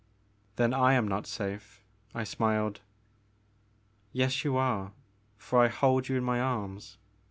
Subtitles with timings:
[0.55, 1.83] "Then I am not safe,"
[2.15, 2.79] I smiled.
[4.11, 4.93] "Yes you are,
[5.37, 6.97] for I hold you in my arms.